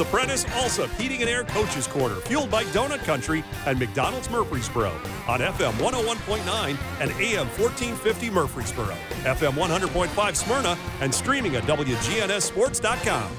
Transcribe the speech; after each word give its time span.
the 0.00 0.06
Prentice 0.06 0.46
Allsup 0.46 0.88
Heating 0.98 1.20
and 1.20 1.28
Air 1.28 1.44
Coaches 1.44 1.86
Corner, 1.86 2.14
fueled 2.14 2.50
by 2.50 2.64
Donut 2.64 3.04
Country 3.04 3.44
and 3.66 3.78
McDonald's 3.78 4.30
Murfreesboro 4.30 4.88
on 5.28 5.40
FM 5.40 5.72
101.9 5.72 6.68
and 7.00 7.10
AM 7.10 7.46
1450 7.48 8.30
Murfreesboro, 8.30 8.96
FM 9.24 9.52
100.5 9.52 10.36
Smyrna, 10.36 10.78
and 11.02 11.14
streaming 11.14 11.54
at 11.56 11.64
WGNSSports.com. 11.64 13.30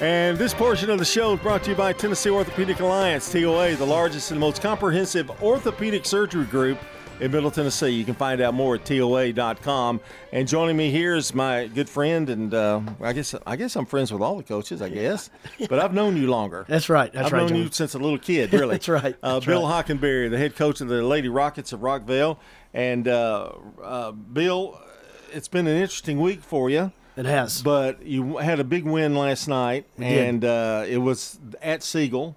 And 0.00 0.38
this 0.38 0.54
portion 0.54 0.88
of 0.88 0.98
the 0.98 1.04
show 1.04 1.34
is 1.34 1.40
brought 1.40 1.62
to 1.64 1.72
you 1.72 1.76
by 1.76 1.92
Tennessee 1.92 2.30
Orthopedic 2.30 2.80
Alliance, 2.80 3.30
TOA, 3.30 3.76
the 3.76 3.84
largest 3.84 4.30
and 4.30 4.40
most 4.40 4.62
comprehensive 4.62 5.30
orthopedic 5.42 6.06
surgery 6.06 6.46
group 6.46 6.78
in 7.22 7.30
Middle 7.30 7.52
Tennessee. 7.52 7.90
You 7.90 8.04
can 8.04 8.14
find 8.14 8.40
out 8.40 8.52
more 8.52 8.74
at 8.74 8.84
TOA.com. 8.84 10.00
And 10.32 10.48
joining 10.48 10.76
me 10.76 10.90
here 10.90 11.14
is 11.14 11.32
my 11.32 11.68
good 11.68 11.88
friend, 11.88 12.28
and 12.28 12.52
uh, 12.52 12.80
I 13.00 13.12
guess 13.12 13.34
I 13.46 13.54
guess 13.56 13.76
I'm 13.76 13.86
friends 13.86 14.12
with 14.12 14.20
all 14.20 14.36
the 14.36 14.42
coaches, 14.42 14.82
I 14.82 14.88
guess. 14.88 15.30
But 15.68 15.78
I've 15.78 15.94
known 15.94 16.16
you 16.16 16.26
longer. 16.26 16.64
That's 16.68 16.88
right. 16.88 17.12
That's 17.12 17.26
I've 17.26 17.32
right. 17.32 17.38
known 17.40 17.48
John. 17.50 17.58
you 17.58 17.68
since 17.70 17.94
a 17.94 17.98
little 17.98 18.18
kid, 18.18 18.52
really. 18.52 18.72
That's 18.72 18.88
right. 18.88 19.16
Uh, 19.22 19.34
That's 19.34 19.46
Bill 19.46 19.62
right. 19.62 19.86
Hockenberry, 19.86 20.28
the 20.28 20.38
head 20.38 20.56
coach 20.56 20.80
of 20.80 20.88
the 20.88 21.02
Lady 21.02 21.28
Rockets 21.28 21.72
of 21.72 21.80
Rockvale. 21.80 22.38
And 22.74 23.06
uh, 23.06 23.52
uh, 23.82 24.10
Bill, 24.12 24.80
it's 25.32 25.48
been 25.48 25.66
an 25.66 25.76
interesting 25.76 26.20
week 26.20 26.42
for 26.42 26.68
you. 26.68 26.90
It 27.16 27.26
has. 27.26 27.62
But 27.62 28.04
you 28.04 28.38
had 28.38 28.58
a 28.58 28.64
big 28.64 28.84
win 28.84 29.14
last 29.14 29.46
night, 29.46 29.86
We 29.98 30.06
and 30.06 30.44
uh, 30.44 30.84
it 30.88 30.98
was 30.98 31.38
at 31.60 31.82
Siegel. 31.82 32.36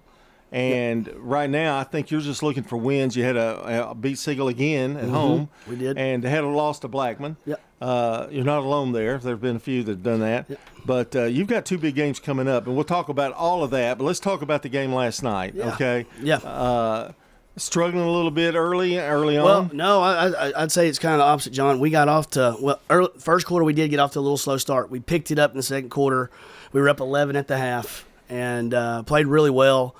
And 0.52 1.08
right 1.16 1.50
now, 1.50 1.76
I 1.78 1.84
think 1.84 2.10
you're 2.10 2.20
just 2.20 2.42
looking 2.42 2.62
for 2.62 2.76
wins. 2.76 3.16
You 3.16 3.24
had 3.24 3.36
a, 3.36 3.90
a 3.90 3.94
beat 3.94 4.16
Siegel 4.18 4.48
again 4.48 4.96
at 4.96 5.08
home. 5.08 5.48
Mm-hmm. 5.62 5.70
We 5.70 5.76
did. 5.76 5.98
and 5.98 6.22
had 6.24 6.44
a 6.44 6.48
loss 6.48 6.78
to 6.80 6.88
Blackman. 6.88 7.36
Yep. 7.46 7.60
Uh, 7.80 8.26
you're 8.30 8.44
not 8.44 8.60
alone 8.60 8.92
there. 8.92 9.18
There 9.18 9.32
have 9.34 9.40
been 9.42 9.56
a 9.56 9.60
few 9.60 9.82
that 9.82 9.92
have 9.92 10.02
done 10.02 10.20
that. 10.20 10.46
But 10.86 11.14
uh, 11.16 11.24
you've 11.24 11.48
got 11.48 11.66
two 11.66 11.78
big 11.78 11.94
games 11.94 12.20
coming 12.20 12.48
up, 12.48 12.66
and 12.66 12.74
we'll 12.76 12.84
talk 12.84 13.08
about 13.08 13.32
all 13.34 13.64
of 13.64 13.70
that. 13.72 13.98
But 13.98 14.04
let's 14.04 14.20
talk 14.20 14.40
about 14.40 14.62
the 14.62 14.68
game 14.68 14.92
last 14.94 15.22
night. 15.22 15.54
Yeah. 15.54 15.74
Okay. 15.74 16.06
Yeah. 16.22 16.36
Uh, 16.36 17.12
struggling 17.56 18.04
a 18.04 18.10
little 18.10 18.30
bit 18.30 18.54
early, 18.54 18.98
early 18.98 19.36
Well, 19.38 19.62
on. 19.62 19.70
no, 19.74 20.00
I, 20.00 20.28
I, 20.28 20.62
I'd 20.62 20.72
say 20.72 20.88
it's 20.88 20.98
kind 20.98 21.16
of 21.16 21.22
opposite, 21.22 21.52
John. 21.52 21.80
We 21.80 21.90
got 21.90 22.08
off 22.08 22.30
to 22.30 22.56
well, 22.60 22.80
early, 22.88 23.10
first 23.18 23.46
quarter 23.46 23.64
we 23.64 23.72
did 23.72 23.88
get 23.90 23.98
off 23.98 24.12
to 24.12 24.18
a 24.18 24.20
little 24.20 24.36
slow 24.36 24.58
start. 24.58 24.90
We 24.90 25.00
picked 25.00 25.30
it 25.30 25.38
up 25.38 25.50
in 25.50 25.56
the 25.56 25.62
second 25.62 25.90
quarter. 25.90 26.30
We 26.72 26.80
were 26.80 26.88
up 26.88 27.00
11 27.00 27.34
at 27.36 27.48
the 27.48 27.56
half 27.58 28.06
and 28.28 28.72
uh, 28.74 29.02
played 29.04 29.26
really 29.26 29.50
well. 29.50 29.96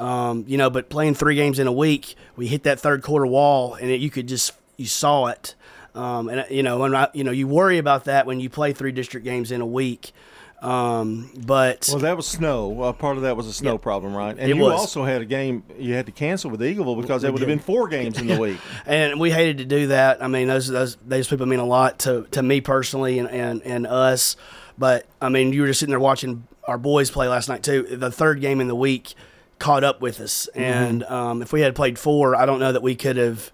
Um, 0.00 0.44
you 0.48 0.56
know, 0.56 0.70
but 0.70 0.88
playing 0.88 1.14
three 1.14 1.34
games 1.34 1.58
in 1.58 1.66
a 1.66 1.72
week, 1.72 2.14
we 2.34 2.46
hit 2.46 2.62
that 2.62 2.80
third 2.80 3.02
quarter 3.02 3.26
wall, 3.26 3.74
and 3.74 3.90
it, 3.90 4.00
you 4.00 4.08
could 4.08 4.26
just 4.26 4.52
you 4.78 4.86
saw 4.86 5.26
it. 5.26 5.54
Um, 5.94 6.28
and 6.30 6.46
you 6.50 6.62
know, 6.62 6.78
when 6.78 6.94
I, 6.94 7.08
you 7.12 7.22
know, 7.22 7.32
you 7.32 7.46
worry 7.46 7.76
about 7.76 8.04
that 8.04 8.24
when 8.24 8.40
you 8.40 8.48
play 8.48 8.72
three 8.72 8.92
district 8.92 9.24
games 9.24 9.50
in 9.52 9.60
a 9.60 9.66
week. 9.66 10.12
Um, 10.62 11.30
but 11.46 11.88
Well, 11.90 12.00
that 12.00 12.16
was 12.16 12.26
snow. 12.26 12.82
Uh, 12.82 12.92
part 12.92 13.16
of 13.16 13.22
that 13.22 13.36
was 13.36 13.46
a 13.46 13.52
snow 13.52 13.78
problem, 13.78 14.14
right? 14.14 14.36
And 14.38 14.48
you 14.48 14.56
was. 14.56 14.72
also 14.72 15.04
had 15.04 15.22
a 15.22 15.24
game 15.24 15.62
you 15.78 15.94
had 15.94 16.06
to 16.06 16.12
cancel 16.12 16.50
with 16.50 16.60
Eagleville 16.60 17.00
because 17.00 17.22
there 17.22 17.32
would 17.32 17.40
have 17.40 17.48
been 17.48 17.58
four 17.58 17.88
games 17.88 18.18
in 18.18 18.26
the 18.26 18.38
week. 18.40 18.58
and 18.86 19.18
we 19.18 19.30
hated 19.30 19.58
to 19.58 19.64
do 19.64 19.88
that. 19.88 20.22
I 20.22 20.28
mean, 20.28 20.48
those 20.48 20.68
those 20.68 20.96
those 21.06 21.28
people 21.28 21.46
mean 21.46 21.60
a 21.60 21.64
lot 21.66 21.98
to, 22.00 22.26
to 22.32 22.42
me 22.42 22.60
personally 22.60 23.18
and, 23.18 23.30
and, 23.30 23.62
and 23.62 23.86
us. 23.86 24.36
But 24.78 25.06
I 25.20 25.28
mean, 25.30 25.52
you 25.52 25.62
were 25.62 25.66
just 25.66 25.80
sitting 25.80 25.92
there 25.92 26.00
watching 26.00 26.46
our 26.64 26.78
boys 26.78 27.10
play 27.10 27.26
last 27.28 27.48
night 27.48 27.62
too. 27.62 27.82
The 27.82 28.10
third 28.10 28.40
game 28.40 28.60
in 28.60 28.68
the 28.68 28.74
week 28.74 29.14
caught 29.60 29.84
up 29.84 30.00
with 30.00 30.20
us, 30.20 30.48
and 30.48 31.04
um, 31.04 31.40
if 31.42 31.52
we 31.52 31.60
had 31.60 31.76
played 31.76 31.98
four, 32.00 32.34
I 32.34 32.46
don't 32.46 32.58
know 32.58 32.72
that 32.72 32.82
we 32.82 32.96
could 32.96 33.16
have, 33.16 33.52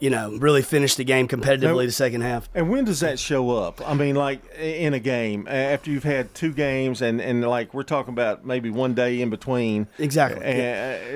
you 0.00 0.08
know, 0.10 0.36
really 0.38 0.62
finished 0.62 0.96
the 0.96 1.04
game 1.04 1.28
competitively 1.28 1.60
No. 1.62 1.86
the 1.86 1.92
second 1.92 2.20
half. 2.22 2.48
And 2.54 2.70
when 2.70 2.84
does 2.84 3.00
that 3.00 3.18
show 3.18 3.50
up? 3.50 3.80
I 3.86 3.94
mean, 3.94 4.14
like 4.16 4.40
in 4.58 4.94
a 4.94 4.98
game 4.98 5.46
after 5.48 5.90
you've 5.90 6.04
had 6.04 6.34
two 6.34 6.52
games, 6.52 7.02
and 7.02 7.20
and 7.20 7.42
like 7.46 7.74
we're 7.74 7.82
talking 7.82 8.12
about 8.12 8.44
maybe 8.46 8.70
one 8.70 8.94
day 8.94 9.20
in 9.20 9.28
between. 9.30 9.86
Exactly. 9.98 10.44
Uh, 10.44 10.48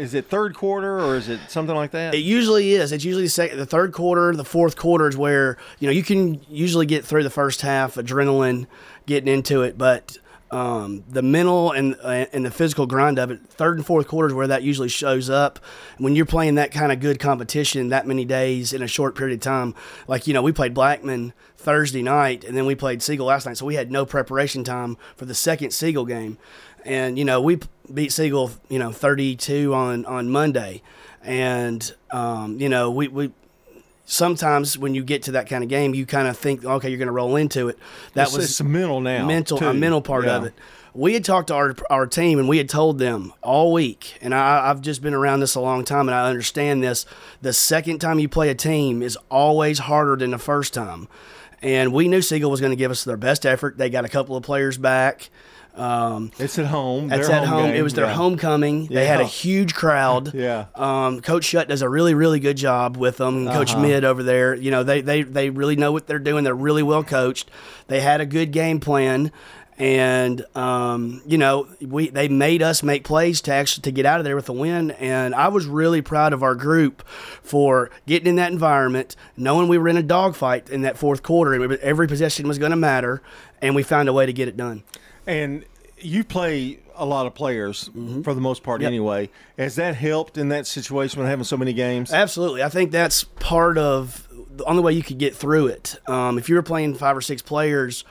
is 0.03 0.15
it 0.15 0.27
third 0.29 0.55
quarter 0.55 0.99
or 1.01 1.17
is 1.17 1.29
it 1.29 1.41
something 1.49 1.75
like 1.77 1.91
that? 1.93 2.15
It 2.15 2.19
usually 2.19 2.75
is. 2.75 2.93
It's 2.93 3.05
usually 3.05 3.25
the, 3.25 3.31
second, 3.31 3.59
the 3.59 3.67
third 3.67 3.93
quarter, 3.93 4.35
the 4.35 4.45
fourth 4.45 4.77
quarter 4.77 5.09
is 5.09 5.17
where 5.17 5.57
you 5.79 5.87
know 5.87 5.93
you 5.93 6.03
can 6.03 6.41
usually 6.49 6.87
get 6.87 7.05
through 7.05 7.23
the 7.25 7.31
first 7.31 7.63
half, 7.63 7.95
adrenaline, 7.95 8.67
getting 9.07 9.33
into 9.33 9.63
it, 9.63 9.77
but 9.79 10.19
um, 10.51 11.05
the 11.09 11.23
mental 11.23 11.73
and 11.73 11.95
uh, 12.03 12.27
and 12.33 12.45
the 12.45 12.51
physical 12.51 12.87
grind 12.87 13.19
of 13.19 13.31
it, 13.31 13.41
third 13.49 13.77
and 13.77 13.87
fourth 13.87 14.09
quarters 14.09 14.33
where 14.33 14.47
that 14.47 14.63
usually 14.63 14.89
shows 14.89 15.29
up. 15.29 15.59
When 15.99 16.17
you're 16.17 16.27
playing 16.27 16.55
that 16.55 16.71
kind 16.71 16.91
of 16.91 17.01
good 17.01 17.21
competition 17.21 17.89
that 17.91 18.07
many 18.07 18.25
days 18.25 18.73
in 18.73 18.83
a 18.83 18.87
short 18.87 19.15
period 19.15 19.35
of 19.35 19.41
time, 19.41 19.75
like 20.07 20.27
you 20.27 20.33
know 20.33 20.43
we 20.43 20.53
played 20.53 20.73
Blackman 20.73 21.35
Thursday 21.57 22.03
night 22.03 22.45
and 22.45 22.57
then 22.57 22.65
we 22.65 22.75
played 22.75 23.03
Siegel 23.03 23.27
last 23.27 23.47
night, 23.47 23.59
so 23.59 23.67
we 23.67 23.75
had 23.75 23.91
no 23.91 24.07
preparation 24.07 24.65
time 24.65 24.97
for 25.17 25.27
the 25.27 25.35
second 25.35 25.73
Siegel 25.73 26.07
game, 26.07 26.39
and 26.85 27.19
you 27.19 27.25
know 27.25 27.41
we 27.41 27.61
beat 27.93 28.13
Siegel 28.13 28.51
you 28.69 28.79
know 28.79 28.91
32 28.91 29.75
on 29.75 30.07
on 30.07 30.31
Monday, 30.31 30.83
and 31.23 31.95
um, 32.11 32.59
you 32.59 32.71
know 32.71 32.91
we 32.91 33.09
we 33.09 33.33
sometimes 34.09 34.79
when 34.79 34.95
you 34.95 35.05
get 35.05 35.23
to 35.25 35.33
that 35.33 35.49
kind 35.49 35.63
of 35.63 35.69
game, 35.71 35.95
you 35.95 36.07
kind 36.07 36.27
of 36.27 36.37
think, 36.37 36.65
okay, 36.65 36.89
you're 36.89 36.99
going 36.99 37.07
to 37.07 37.13
roll 37.13 37.37
into 37.37 37.69
it. 37.69 37.79
That 38.15 38.23
It's- 38.23 38.37
was 38.37 38.45
it's 38.47 38.63
mental 38.63 39.01
now, 39.01 39.27
mental, 39.27 39.59
too. 39.59 39.67
a 39.69 39.75
mental 39.75 40.01
part 40.01 40.27
of 40.27 40.45
it. 40.45 40.55
We 40.95 41.13
had 41.15 41.25
talked 41.25 41.49
to 41.49 41.55
our 41.55 41.77
our 41.91 42.07
team, 42.07 42.39
and 42.41 42.49
we 42.49 42.57
had 42.59 42.69
told 42.69 42.99
them 42.99 43.33
all 43.43 43.73
week. 43.73 44.19
And 44.21 44.35
I, 44.35 44.69
I've 44.71 44.81
just 44.81 45.03
been 45.03 45.15
around 45.15 45.41
this 45.41 45.55
a 45.55 45.61
long 45.61 45.85
time, 45.85 46.09
and 46.09 46.15
I 46.15 46.29
understand 46.29 46.83
this. 46.83 47.05
The 47.43 47.53
second 47.53 48.01
time 48.01 48.19
you 48.19 48.29
play 48.29 48.49
a 48.49 48.55
team 48.55 49.03
is 49.03 49.17
always 49.31 49.79
harder 49.81 50.17
than 50.17 50.31
the 50.33 50.39
first 50.39 50.75
time. 50.75 51.07
And 51.63 51.93
we 51.93 52.09
knew 52.09 52.23
Siegel 52.23 52.51
was 52.51 52.61
going 52.61 52.71
to 52.73 52.77
give 52.77 52.91
us 52.91 53.05
their 53.05 53.17
best 53.17 53.45
effort. 53.45 53.79
They 53.79 53.91
got 53.91 54.05
a 54.05 54.09
couple 54.09 54.35
of 54.37 54.43
players 54.43 54.79
back. 54.79 55.29
Um, 55.79 56.31
It's 56.39 56.59
at 56.59 56.67
home. 56.67 57.13
it's 57.13 57.29
Their 57.29 57.37
at 57.37 57.45
home. 57.47 57.67
game. 57.69 57.75
It 57.77 57.83
was 57.83 57.95
their 57.95 58.07
Yeah. 58.07 58.15
homecoming. 58.15 58.87
They 58.87 59.07
had 59.07 59.21
a 59.21 59.25
huge 59.25 59.75
crowd. 59.75 60.35
Yeah. 60.39 60.67
Um, 60.75 61.21
Coach 61.21 61.45
Shutt 61.45 61.69
does 61.69 61.83
a 61.83 61.89
really, 61.89 62.15
really 62.15 62.41
good 62.41 62.57
job 62.57 62.97
with 62.97 63.17
them. 63.19 63.49
Coach 63.49 63.73
Uh-huh. 63.73 63.81
Mid 63.83 64.05
over 64.05 64.23
there, 64.23 64.55
you 64.55 64.71
know, 64.71 64.83
they, 64.83 65.01
they 65.01 65.23
they 65.23 65.51
really 65.51 65.77
know 65.77 65.93
what 65.93 66.07
they're 66.07 66.19
doing. 66.19 66.45
They're 66.45 66.55
really 66.55 66.83
well 66.83 67.03
coached. 67.05 67.51
They 67.89 68.01
had 68.01 68.21
a 68.21 68.27
good 68.27 68.51
game 68.53 68.81
plan, 68.81 69.31
and 69.79 70.45
um, 70.57 71.23
you 71.27 71.39
know, 71.39 71.69
we 71.81 72.09
they 72.11 72.29
made 72.29 72.63
us 72.63 72.83
make 72.83 73.05
plays 73.05 73.41
to 73.43 73.53
actually 73.53 73.83
to 73.83 73.93
get 73.93 74.07
out 74.07 74.19
of 74.21 74.25
there 74.25 74.37
with 74.37 74.49
a 74.49 74.53
win. 74.53 74.91
And 74.93 75.35
I 75.35 75.49
was 75.49 75.67
really 75.67 76.03
proud 76.03 76.33
of 76.33 76.43
our 76.43 76.55
group 76.55 77.07
for 77.43 77.91
getting 78.07 78.27
in 78.29 78.37
that 78.37 78.51
environment, 78.53 79.15
knowing 79.37 79.69
we 79.69 79.79
were 79.79 79.89
in 79.89 79.97
a 79.97 80.03
dogfight 80.03 80.69
in 80.71 80.83
that 80.83 80.99
fourth 80.99 81.23
quarter, 81.23 81.53
and 81.55 81.73
every 81.79 82.07
possession 82.09 82.49
was 82.49 82.59
going 82.59 82.71
to 82.73 82.77
matter, 82.77 83.23
and 83.63 83.75
we 83.75 83.83
found 83.83 84.09
a 84.09 84.13
way 84.13 84.27
to 84.27 84.33
get 84.33 84.49
it 84.49 84.57
done. 84.57 84.83
And 85.27 85.65
you 86.01 86.25
play 86.25 86.79
a 86.97 87.05
lot 87.07 87.27
of 87.27 87.35
players 87.35 87.91
for 88.25 88.35
the 88.35 88.41
most 88.41 88.63
part 88.63 88.79
Mm-hmm. 88.81 88.83
Yep. 88.85 88.89
anyway. 88.89 89.31
Has 89.57 89.77
that 89.77 89.95
helped 89.95 90.37
in 90.39 90.49
that 90.49 90.67
situation 90.67 91.21
when 91.21 91.29
having 91.29 91.45
so 91.45 91.57
many 91.57 91.73
games? 91.73 92.13
Absolutely. 92.13 92.63
I 92.63 92.69
think 92.69 92.91
that's 92.91 93.25
part 93.25 93.79
of 93.79 94.27
the 94.57 94.65
only 94.65 94.83
way 94.83 94.93
you 94.93 95.03
could 95.03 95.19
get 95.19 95.35
through 95.37 95.69
it. 95.69 95.97
Um, 96.09 96.39
if 96.39 96.49
you 96.49 96.55
were 96.57 96.63
playing 96.63 96.95
five 96.97 97.17
or 97.17 97.21
six 97.21 97.41
players, 97.43 98.05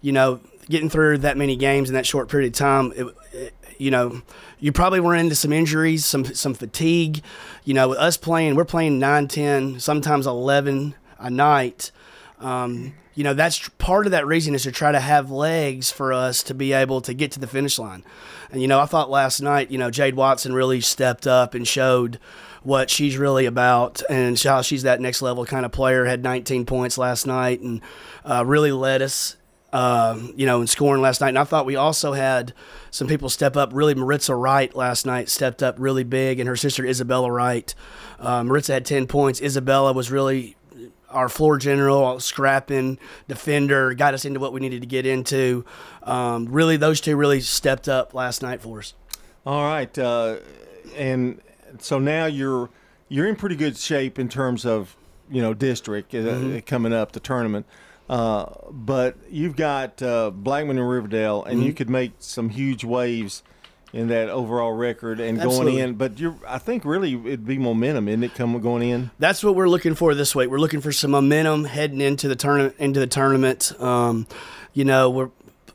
you 0.00 0.10
know, 0.12 0.40
getting 0.68 0.88
through 0.90 1.18
that 1.18 1.36
many 1.36 1.54
games 1.56 1.88
in 1.88 1.94
that 1.94 2.06
short 2.06 2.28
period 2.28 2.52
of 2.52 2.58
time, 2.58 2.92
it, 2.96 3.06
it- 3.32 3.54
you 3.78 3.90
know, 3.90 4.22
you 4.60 4.70
probably 4.70 5.00
were 5.00 5.14
into 5.14 5.34
some 5.34 5.52
injuries, 5.52 6.04
some 6.04 6.24
some 6.24 6.54
fatigue. 6.54 7.20
You 7.64 7.74
know, 7.74 7.88
with 7.88 7.98
us 7.98 8.16
playing, 8.16 8.54
we're 8.54 8.64
playing 8.64 9.00
9, 9.00 9.26
10, 9.26 9.80
sometimes 9.80 10.24
11 10.24 10.94
a 11.18 11.30
night. 11.30 11.90
Um, 12.38 12.92
you 13.14 13.24
know, 13.24 13.34
that's 13.34 13.68
part 13.78 14.06
of 14.06 14.12
that 14.12 14.26
reason 14.26 14.54
is 14.54 14.62
to 14.62 14.72
try 14.72 14.92
to 14.92 15.00
have 15.00 15.30
legs 15.30 15.90
for 15.90 16.12
us 16.12 16.42
to 16.44 16.54
be 16.54 16.72
able 16.72 17.00
to 17.02 17.12
get 17.12 17.30
to 17.32 17.40
the 17.40 17.46
finish 17.46 17.78
line. 17.78 18.04
And, 18.50 18.62
you 18.62 18.68
know, 18.68 18.80
I 18.80 18.86
thought 18.86 19.10
last 19.10 19.40
night, 19.40 19.70
you 19.70 19.78
know, 19.78 19.90
Jade 19.90 20.14
Watson 20.14 20.54
really 20.54 20.80
stepped 20.80 21.26
up 21.26 21.54
and 21.54 21.68
showed 21.68 22.18
what 22.62 22.88
she's 22.88 23.18
really 23.18 23.44
about 23.44 24.02
and 24.08 24.38
how 24.40 24.62
she's 24.62 24.84
that 24.84 25.00
next 25.00 25.20
level 25.20 25.44
kind 25.44 25.66
of 25.66 25.72
player. 25.72 26.04
Had 26.04 26.22
19 26.22 26.64
points 26.64 26.96
last 26.96 27.26
night 27.26 27.60
and 27.60 27.82
uh, 28.24 28.44
really 28.46 28.72
led 28.72 29.02
us, 29.02 29.36
uh, 29.72 30.18
you 30.34 30.46
know, 30.46 30.60
in 30.60 30.66
scoring 30.66 31.02
last 31.02 31.20
night. 31.20 31.30
And 31.30 31.38
I 31.38 31.44
thought 31.44 31.66
we 31.66 31.76
also 31.76 32.12
had 32.12 32.54
some 32.90 33.08
people 33.08 33.28
step 33.28 33.56
up. 33.56 33.70
Really, 33.72 33.94
Maritza 33.94 34.34
Wright 34.34 34.74
last 34.74 35.04
night 35.04 35.28
stepped 35.28 35.62
up 35.62 35.76
really 35.78 36.04
big, 36.04 36.38
and 36.38 36.48
her 36.48 36.56
sister 36.56 36.84
Isabella 36.84 37.30
Wright. 37.30 37.74
Uh, 38.18 38.44
Maritza 38.44 38.74
had 38.74 38.86
10 38.86 39.06
points. 39.06 39.42
Isabella 39.42 39.92
was 39.92 40.10
really 40.10 40.56
our 41.12 41.28
floor 41.28 41.58
general, 41.58 42.18
scrapping 42.20 42.98
defender, 43.28 43.94
got 43.94 44.14
us 44.14 44.24
into 44.24 44.40
what 44.40 44.52
we 44.52 44.60
needed 44.60 44.80
to 44.80 44.86
get 44.86 45.06
into. 45.06 45.64
Um, 46.02 46.46
really, 46.46 46.76
those 46.76 47.00
two 47.00 47.16
really 47.16 47.40
stepped 47.40 47.88
up 47.88 48.14
last 48.14 48.42
night 48.42 48.60
for 48.60 48.80
us. 48.80 48.94
All 49.46 49.62
right, 49.64 49.96
uh, 49.98 50.36
and 50.96 51.40
so 51.78 51.98
now 51.98 52.26
you're 52.26 52.70
you're 53.08 53.26
in 53.28 53.36
pretty 53.36 53.56
good 53.56 53.76
shape 53.76 54.18
in 54.18 54.28
terms 54.28 54.64
of 54.64 54.96
you 55.30 55.42
know 55.42 55.54
district 55.54 56.14
uh, 56.14 56.18
Mm-hmm. 56.18 56.58
coming 56.60 56.92
up 56.92 57.12
the 57.12 57.20
tournament. 57.20 57.66
Uh, 58.08 58.46
but 58.70 59.16
you've 59.30 59.56
got 59.56 60.02
uh, 60.02 60.30
Blackman 60.30 60.78
and 60.78 60.88
Riverdale, 60.88 61.44
and 61.44 61.58
Mm-hmm. 61.58 61.66
you 61.66 61.72
could 61.72 61.88
make 61.90 62.12
some 62.18 62.50
huge 62.50 62.84
waves 62.84 63.42
in 63.92 64.08
that 64.08 64.28
overall 64.28 64.72
record 64.72 65.20
and 65.20 65.38
Absolutely. 65.40 65.72
going 65.72 65.84
in. 65.84 65.94
But 65.94 66.18
you're, 66.18 66.36
I 66.46 66.58
think, 66.58 66.84
really 66.84 67.14
it'd 67.14 67.46
be 67.46 67.58
momentum, 67.58 68.08
isn't 68.08 68.24
it? 68.24 68.34
Coming 68.34 68.60
going 68.60 68.88
in. 68.88 69.10
That's 69.18 69.44
what 69.44 69.54
we're 69.54 69.68
looking 69.68 69.94
for 69.94 70.14
this 70.14 70.34
week. 70.34 70.48
We're 70.48 70.58
looking 70.58 70.80
for 70.80 70.92
some 70.92 71.10
momentum 71.10 71.64
heading 71.64 72.00
into 72.00 72.28
the 72.28 72.36
tournament. 72.36 72.76
Into 72.78 73.00
the 73.00 73.06
tournament, 73.06 73.72
um, 73.80 74.26
you 74.72 74.84
know, 74.84 75.10
we're 75.10 75.30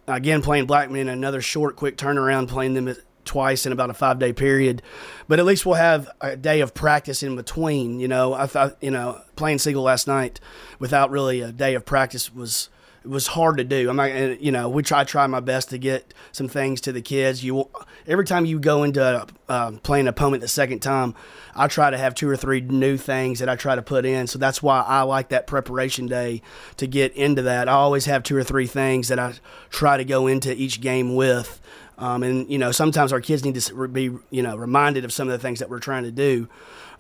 again 0.07 0.41
playing 0.41 0.65
Blackman 0.65 1.09
another 1.09 1.41
short, 1.41 1.75
quick 1.75 1.97
turnaround, 1.97 2.47
playing 2.47 2.73
them 2.73 2.95
twice 3.25 3.65
in 3.65 3.71
about 3.71 3.89
a 3.89 3.93
five 3.93 4.17
day 4.17 4.33
period. 4.33 4.81
But 5.27 5.39
at 5.39 5.45
least 5.45 5.65
we'll 5.65 5.75
have 5.75 6.09
a 6.21 6.35
day 6.35 6.61
of 6.61 6.73
practice 6.73 7.21
in 7.21 7.35
between. 7.35 7.99
You 7.99 8.07
know, 8.07 8.33
I 8.33 8.47
thought 8.47 8.77
you 8.81 8.91
know 8.91 9.21
playing 9.35 9.59
Siegel 9.59 9.83
last 9.83 10.07
night 10.07 10.39
without 10.79 11.11
really 11.11 11.41
a 11.41 11.51
day 11.51 11.75
of 11.75 11.85
practice 11.85 12.33
was 12.33 12.69
was 13.07 13.27
hard 13.27 13.57
to 13.57 13.63
do. 13.63 13.89
I'm 13.89 13.95
not, 13.95 14.42
you 14.42 14.51
know, 14.51 14.69
we 14.69 14.83
try 14.83 15.04
try 15.04 15.25
my 15.27 15.39
best 15.39 15.69
to 15.69 15.77
get 15.77 16.13
some 16.31 16.48
things 16.48 16.81
to 16.81 16.92
the 16.92 17.01
kids. 17.01 17.44
You 17.44 17.69
every 18.06 18.25
time 18.25 18.45
you 18.45 18.59
go 18.59 18.83
into 18.83 19.25
uh, 19.50 19.71
playing 19.83 20.06
an 20.06 20.09
opponent 20.09 20.42
the 20.42 20.48
second 20.48 20.80
time, 20.80 21.15
I 21.56 21.68
try 21.68 21.89
to 21.89 21.98
have 21.98 22.15
two 22.15 22.30
or 22.30 22.38
three 22.38 22.62
new 22.62 22.98
things 22.98 23.39
that 23.39 23.50
I 23.50 23.56
try 23.56 23.75
to 23.75 23.81
put 23.81 24.06
in. 24.06 24.27
So 24.27 24.39
that's 24.39 24.62
why 24.62 24.81
I 24.81 25.01
like 25.01 25.30
that 25.30 25.48
preparation 25.48 26.07
day 26.07 26.42
to 26.77 26.88
get 26.88 27.13
into 27.13 27.42
that. 27.44 27.68
I 27.68 27.74
always 27.74 28.06
have 28.06 28.24
two 28.24 28.36
or 28.36 28.44
three 28.44 28.68
things 28.68 29.07
that 29.07 29.19
I 29.19 29.33
try 29.69 29.98
to 29.98 30.06
go 30.06 30.27
into 30.27 30.54
each 30.54 30.81
game 30.81 31.15
with. 31.15 31.62
Um, 31.98 32.21
and 32.24 32.50
you 32.50 32.57
know, 32.57 32.71
sometimes 32.71 33.12
our 33.12 33.21
kids 33.21 33.44
need 33.44 33.56
to 33.56 33.88
be 33.88 34.12
you 34.30 34.44
know 34.44 34.56
reminded 34.56 35.06
of 35.06 35.12
some 35.12 35.27
of 35.27 35.31
the 35.31 35.39
things 35.39 35.59
that 35.59 35.69
we're 35.69 35.80
trying 35.80 36.04
to 36.04 36.12
do. 36.12 36.48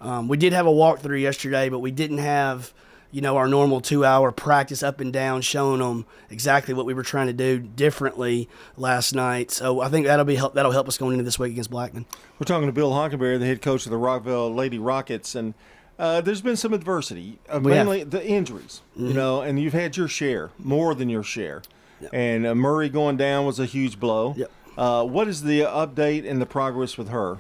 Um, 0.01 0.27
we 0.27 0.37
did 0.37 0.53
have 0.53 0.67
a 0.67 0.71
walkthrough 0.71 1.21
yesterday, 1.21 1.69
but 1.69 1.79
we 1.79 1.91
didn't 1.91 2.19
have 2.19 2.73
you 3.11 3.21
know, 3.21 3.37
our 3.37 3.47
normal 3.47 3.81
two 3.81 4.03
hour 4.03 4.31
practice 4.31 4.83
up 4.83 4.99
and 4.99 5.13
down, 5.13 5.41
showing 5.41 5.79
them 5.79 6.05
exactly 6.29 6.73
what 6.73 6.85
we 6.85 6.93
were 6.93 7.03
trying 7.03 7.27
to 7.27 7.33
do 7.33 7.59
differently 7.59 8.49
last 8.75 9.13
night. 9.13 9.51
So 9.51 9.81
I 9.81 9.89
think 9.89 10.05
that'll 10.05 10.25
be 10.25 10.35
help, 10.35 10.53
that'll 10.55 10.71
help 10.71 10.87
us 10.87 10.97
going 10.97 11.13
into 11.13 11.23
this 11.23 11.39
week 11.39 11.53
against 11.53 11.69
Blackman. 11.69 12.05
We're 12.39 12.45
talking 12.45 12.67
to 12.67 12.73
Bill 12.73 12.91
Hockenberry, 12.91 13.39
the 13.39 13.45
head 13.45 13.61
coach 13.61 13.85
of 13.85 13.91
the 13.91 13.97
Rockvale 13.97 14.53
Lady 14.53 14.77
Rockets, 14.77 15.35
and 15.35 15.53
uh, 15.97 16.21
there's 16.21 16.41
been 16.41 16.57
some 16.57 16.73
adversity, 16.73 17.39
uh, 17.49 17.59
mainly 17.59 17.99
have. 17.99 18.11
the 18.11 18.25
injuries, 18.25 18.81
mm-hmm. 18.95 19.07
you 19.07 19.13
know, 19.13 19.41
and 19.41 19.59
you've 19.59 19.73
had 19.73 19.97
your 19.97 20.07
share, 20.07 20.51
more 20.59 20.93
than 20.93 21.09
your 21.09 21.23
share. 21.23 21.63
Yep. 22.01 22.11
And 22.13 22.45
uh, 22.45 22.53
Murray 22.53 22.89
going 22.89 23.17
down 23.17 23.45
was 23.45 23.59
a 23.59 23.65
huge 23.65 23.99
blow. 23.99 24.35
Yep. 24.37 24.51
Uh, 24.77 25.03
what 25.03 25.27
is 25.27 25.41
the 25.41 25.61
update 25.61 26.29
and 26.29 26.39
the 26.39 26.45
progress 26.45 26.97
with 26.97 27.09
her? 27.09 27.39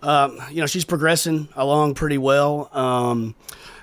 Um, 0.00 0.38
you 0.50 0.60
know, 0.60 0.66
she's 0.66 0.86
progressing 0.86 1.48
along 1.54 1.94
pretty 1.94 2.16
well. 2.18 2.70
Um, 2.72 3.34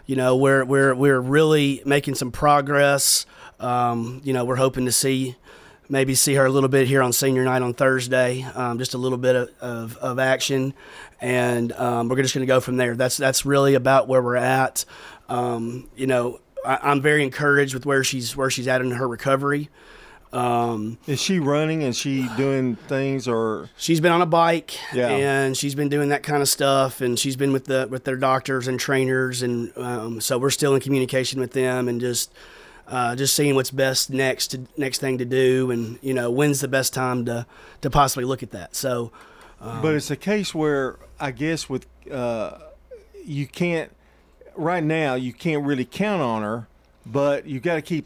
you 0.06 0.16
know, 0.16 0.36
we're 0.36 0.64
we're 0.64 0.94
we're 0.94 1.20
really 1.20 1.82
making 1.86 2.16
some 2.16 2.32
progress. 2.32 3.26
Um, 3.60 4.22
you 4.24 4.34
know, 4.34 4.46
we're 4.46 4.56
hoping 4.56 4.86
to 4.86 4.92
see 4.92 5.36
maybe 5.90 6.16
see 6.16 6.34
her 6.36 6.46
a 6.46 6.50
little 6.50 6.70
bit 6.70 6.88
here 6.88 7.02
on 7.02 7.14
senior 7.14 7.44
night 7.44 7.62
on 7.62 7.74
Thursday, 7.74 8.44
um, 8.56 8.78
just 8.78 8.94
a 8.94 8.98
little 8.98 9.18
bit 9.18 9.36
of, 9.36 9.50
of, 9.62 9.98
of 9.98 10.20
action, 10.20 10.74
and 11.22 11.72
um, 11.74 12.10
we're 12.10 12.22
just 12.22 12.34
going 12.34 12.46
to 12.46 12.52
go 12.52 12.60
from 12.60 12.78
there. 12.78 12.96
That's 12.96 13.18
that's 13.18 13.46
really 13.46 13.76
about 13.76 14.08
where 14.08 14.22
we're 14.22 14.36
at. 14.36 14.86
Um, 15.30 15.90
you 15.96 16.08
know, 16.08 16.40
I, 16.66 16.92
am 16.92 17.02
very 17.02 17.24
encouraged 17.24 17.74
with 17.74 17.86
where 17.86 18.04
she's 18.04 18.36
where 18.36 18.50
she's 18.50 18.68
at 18.68 18.82
in 18.82 18.92
her 18.92 19.08
recovery. 19.08 19.70
Um, 20.36 20.98
is 21.08 21.22
she 21.22 21.40
running? 21.40 21.82
Is 21.82 21.98
she 21.98 22.28
doing 22.36 22.76
things 22.76 23.28
or? 23.28 23.70
She's 23.78 24.02
been 24.02 24.12
on 24.12 24.22
a 24.22 24.26
bike, 24.26 24.78
yeah. 24.94 25.08
and 25.08 25.56
she's 25.56 25.76
been 25.76 25.88
doing 25.88 26.10
that 26.10 26.24
kind 26.24 26.42
of 26.42 26.50
stuff, 26.50 27.00
and 27.00 27.18
she's 27.18 27.38
been 27.38 27.54
with 27.54 27.66
the 27.66 27.88
with 27.90 28.04
their 28.04 28.18
doctors 28.18 28.68
and 28.68 28.78
trainers, 28.78 29.42
and 29.42 29.72
um, 29.78 30.20
so 30.20 30.38
we're 30.38 30.50
still 30.50 30.76
in 30.76 30.82
communication 30.82 31.40
with 31.40 31.54
them, 31.54 31.88
and 31.88 32.02
just 32.02 32.34
uh, 32.88 33.16
just 33.16 33.34
seeing 33.34 33.56
what's 33.56 33.72
best 33.72 34.10
next 34.10 34.48
to, 34.48 34.62
next 34.78 35.00
thing 35.00 35.18
to 35.20 35.26
do, 35.26 35.72
and 35.72 35.98
you 36.02 36.14
know 36.14 36.30
when's 36.30 36.60
the 36.60 36.68
best 36.68 36.94
time 36.94 37.24
to 37.26 37.46
to 37.82 37.90
possibly 37.90 38.26
look 38.26 38.44
at 38.44 38.52
that. 38.52 38.76
So, 38.76 39.14
um, 39.62 39.82
but 39.82 39.96
it's 39.96 40.12
a 40.12 40.18
case 40.18 40.54
where 40.54 40.98
I 41.18 41.32
guess 41.32 41.70
with 41.70 41.88
uh, 42.12 42.58
you 43.24 43.48
can't 43.48 43.90
right 44.56 44.84
now 44.84 45.16
you 45.16 45.32
can't 45.32 45.64
really 45.66 45.86
count 45.86 46.22
on 46.22 46.42
her, 46.42 46.68
but 47.06 47.46
you 47.46 47.62
got 47.62 47.76
to 47.76 47.82
keep 47.82 48.06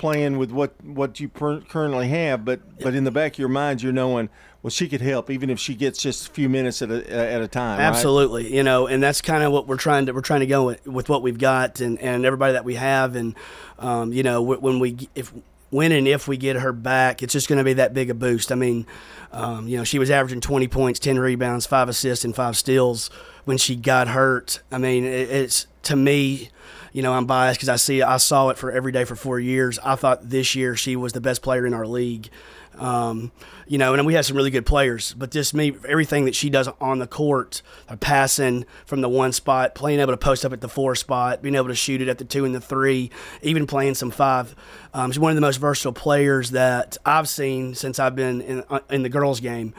playing 0.00 0.38
with 0.38 0.50
what 0.50 0.72
what 0.82 1.20
you 1.20 1.28
per- 1.28 1.60
currently 1.60 2.08
have, 2.08 2.42
but 2.44 2.78
but 2.80 2.94
in 2.94 3.04
the 3.04 3.10
back 3.10 3.34
of 3.34 3.38
your 3.38 3.50
mind, 3.50 3.82
you're 3.82 3.92
knowing, 3.92 4.30
well, 4.62 4.70
she 4.70 4.88
could 4.88 5.02
help 5.02 5.30
even 5.30 5.50
if 5.50 5.60
she 5.60 5.74
gets 5.74 6.00
just 6.00 6.28
a 6.28 6.30
few 6.30 6.48
minutes 6.48 6.80
at 6.80 6.90
a 6.90 7.12
at 7.12 7.42
a 7.42 7.46
time. 7.46 7.78
Absolutely, 7.78 8.44
right? 8.44 8.52
you 8.52 8.62
know, 8.62 8.86
and 8.86 9.02
that's 9.02 9.20
kind 9.20 9.44
of 9.44 9.52
what 9.52 9.66
we're 9.66 9.76
trying 9.76 10.06
to 10.06 10.12
we're 10.12 10.22
trying 10.22 10.40
to 10.40 10.46
go 10.46 10.64
with, 10.66 10.86
with 10.86 11.08
what 11.10 11.22
we've 11.22 11.38
got 11.38 11.80
and 11.80 12.00
and 12.00 12.24
everybody 12.24 12.54
that 12.54 12.64
we 12.64 12.76
have, 12.76 13.14
and 13.14 13.36
um, 13.78 14.12
you 14.12 14.22
know, 14.22 14.40
when 14.40 14.80
we 14.80 15.08
if 15.14 15.32
when 15.68 15.92
and 15.92 16.08
if 16.08 16.26
we 16.26 16.38
get 16.38 16.56
her 16.56 16.72
back, 16.72 17.22
it's 17.22 17.34
just 17.34 17.46
going 17.46 17.58
to 17.58 17.64
be 17.64 17.74
that 17.74 17.92
big 17.92 18.08
a 18.08 18.14
boost. 18.14 18.50
I 18.50 18.54
mean, 18.54 18.86
um, 19.32 19.68
you 19.68 19.76
know, 19.76 19.84
she 19.84 19.98
was 19.98 20.10
averaging 20.10 20.40
20 20.40 20.66
points, 20.66 20.98
10 20.98 21.18
rebounds, 21.18 21.66
five 21.66 21.88
assists, 21.88 22.24
and 22.24 22.34
five 22.34 22.56
steals 22.56 23.08
when 23.44 23.58
she 23.58 23.76
got 23.76 24.08
hurt. 24.08 24.62
I 24.72 24.78
mean, 24.78 25.04
it, 25.04 25.30
it's 25.30 25.66
to 25.84 25.94
me 25.94 26.50
you 26.92 27.02
know, 27.02 27.12
I'm 27.12 27.26
biased 27.26 27.58
because 27.58 27.68
I 27.68 27.76
see 27.76 28.02
I 28.02 28.16
saw 28.16 28.48
it 28.48 28.58
for 28.58 28.70
every 28.70 28.92
day 28.92 29.04
for 29.04 29.16
four 29.16 29.38
years. 29.38 29.78
I 29.78 29.94
thought 29.94 30.28
this 30.28 30.54
year 30.54 30.76
she 30.76 30.96
was 30.96 31.12
the 31.12 31.20
best 31.20 31.42
player 31.42 31.66
in 31.66 31.74
our 31.74 31.86
league. 31.86 32.30
Um, 32.78 33.30
you 33.66 33.78
know, 33.78 33.92
and 33.94 34.06
we 34.06 34.14
have 34.14 34.24
some 34.24 34.36
really 34.36 34.50
good 34.50 34.64
players, 34.64 35.12
but 35.12 35.30
just 35.30 35.52
me, 35.52 35.76
everything 35.86 36.24
that 36.24 36.34
she 36.34 36.48
does 36.48 36.68
on 36.80 36.98
the 36.98 37.06
court, 37.06 37.62
passing 38.00 38.64
from 38.86 39.00
the 39.00 39.08
one 39.08 39.32
spot, 39.32 39.74
playing 39.74 40.00
able 40.00 40.12
to 40.12 40.16
post 40.16 40.44
up 40.44 40.52
at 40.52 40.60
the 40.60 40.68
four 40.68 40.94
spot, 40.94 41.42
being 41.42 41.56
able 41.56 41.68
to 41.68 41.74
shoot 41.74 42.00
it 42.00 42.08
at 42.08 42.18
the 42.18 42.24
two 42.24 42.44
and 42.44 42.54
the 42.54 42.60
three, 42.60 43.10
even 43.42 43.66
playing 43.66 43.96
some 43.96 44.10
five. 44.10 44.56
Um, 44.94 45.12
she's 45.12 45.18
one 45.18 45.30
of 45.30 45.36
the 45.36 45.42
most 45.42 45.58
versatile 45.58 45.92
players 45.92 46.52
that 46.52 46.96
I've 47.04 47.28
seen 47.28 47.74
since 47.74 47.98
I've 47.98 48.16
been 48.16 48.40
in, 48.40 48.64
uh, 48.70 48.80
in 48.88 49.02
the 49.02 49.10
girls' 49.10 49.40
game. 49.40 49.74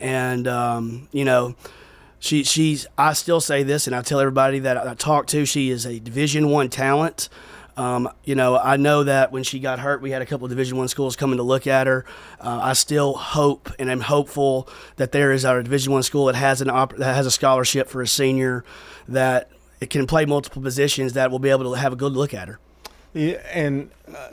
And, 0.00 0.48
um, 0.48 1.08
you 1.12 1.24
know, 1.24 1.56
she 2.26 2.44
she's 2.44 2.86
I 2.98 3.12
still 3.12 3.40
say 3.40 3.62
this, 3.62 3.86
and 3.86 3.94
I 3.94 4.02
tell 4.02 4.20
everybody 4.20 4.58
that 4.60 4.76
I 4.76 4.94
talk 4.94 5.26
to. 5.28 5.46
She 5.46 5.70
is 5.70 5.86
a 5.86 5.98
Division 5.98 6.50
One 6.50 6.68
talent. 6.68 7.28
Um, 7.76 8.08
you 8.24 8.34
know, 8.34 8.56
I 8.56 8.78
know 8.78 9.04
that 9.04 9.32
when 9.32 9.42
she 9.42 9.58
got 9.60 9.78
hurt, 9.78 10.00
we 10.00 10.10
had 10.10 10.22
a 10.22 10.26
couple 10.26 10.46
of 10.46 10.50
Division 10.50 10.78
One 10.78 10.88
schools 10.88 11.14
coming 11.14 11.36
to 11.36 11.42
look 11.42 11.66
at 11.66 11.86
her. 11.86 12.04
Uh, 12.40 12.60
I 12.62 12.72
still 12.72 13.14
hope 13.14 13.70
and 13.78 13.90
I'm 13.90 14.00
hopeful 14.00 14.68
that 14.96 15.12
there 15.12 15.30
is 15.30 15.44
a 15.44 15.62
Division 15.62 15.92
One 15.92 16.02
school 16.02 16.26
that 16.26 16.34
has 16.36 16.60
an 16.60 16.70
op- 16.70 16.96
that 16.96 17.14
has 17.14 17.26
a 17.26 17.30
scholarship 17.30 17.88
for 17.88 18.02
a 18.02 18.08
senior 18.08 18.64
that 19.08 19.50
it 19.80 19.90
can 19.90 20.06
play 20.06 20.24
multiple 20.24 20.62
positions 20.62 21.12
that 21.12 21.30
will 21.30 21.38
be 21.38 21.50
able 21.50 21.70
to 21.72 21.78
have 21.78 21.92
a 21.92 21.96
good 21.96 22.12
look 22.12 22.32
at 22.32 22.48
her. 22.48 22.58
Yeah, 23.12 23.42
and 23.52 23.90
uh, 24.08 24.30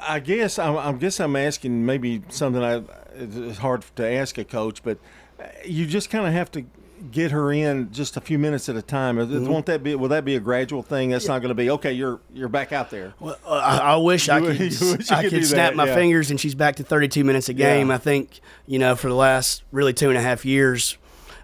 I 0.00 0.20
guess 0.20 0.58
I'm, 0.58 0.76
I 0.76 0.92
guess 0.92 1.20
I'm 1.20 1.36
asking 1.36 1.84
maybe 1.84 2.22
something 2.28 2.62
I 2.62 2.82
it's 3.14 3.58
hard 3.58 3.84
to 3.96 4.08
ask 4.08 4.38
a 4.38 4.44
coach, 4.44 4.84
but 4.84 4.98
you 5.64 5.86
just 5.86 6.10
kind 6.10 6.26
of 6.26 6.32
have 6.32 6.50
to 6.52 6.64
get 7.10 7.30
her 7.30 7.52
in 7.52 7.92
just 7.92 8.16
a 8.16 8.20
few 8.20 8.38
minutes 8.38 8.68
at 8.68 8.76
a 8.76 8.82
time? 8.82 9.16
Mm-hmm. 9.16 9.46
Won't 9.46 9.66
that 9.66 9.82
be? 9.82 9.94
Will 9.94 10.08
that 10.08 10.24
be 10.24 10.36
a 10.36 10.40
gradual 10.40 10.82
thing? 10.82 11.10
That's 11.10 11.24
yeah. 11.24 11.32
not 11.32 11.38
going 11.40 11.50
to 11.50 11.54
be 11.54 11.70
okay. 11.70 11.92
You're 11.92 12.20
you're 12.32 12.48
back 12.48 12.72
out 12.72 12.90
there. 12.90 13.14
Well, 13.20 13.38
uh, 13.44 13.50
I, 13.50 13.76
I, 13.94 13.96
wish 13.96 14.28
I 14.28 14.40
could. 14.40 14.58
Wish 14.58 14.80
I 15.10 15.28
could, 15.28 15.46
snap 15.46 15.70
that, 15.70 15.76
my 15.76 15.86
yeah. 15.86 15.94
fingers 15.94 16.30
and 16.30 16.40
she's 16.40 16.54
back 16.54 16.76
to 16.76 16.84
32 16.84 17.24
minutes 17.24 17.48
a 17.48 17.54
game. 17.54 17.88
Yeah. 17.88 17.94
I 17.94 17.98
think 17.98 18.40
you 18.66 18.78
know 18.78 18.96
for 18.96 19.08
the 19.08 19.14
last 19.14 19.62
really 19.72 19.92
two 19.92 20.08
and 20.08 20.18
a 20.18 20.22
half 20.22 20.44
years, 20.44 20.96